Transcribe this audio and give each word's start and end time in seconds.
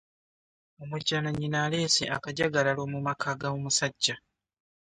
Omujja 0.81 1.17
na 1.21 1.29
nnyina 1.31 1.57
aleese 1.65 2.03
akajalalo 2.15 2.83
mu 2.91 2.99
maka 3.07 3.29
gomusajja. 3.39 4.15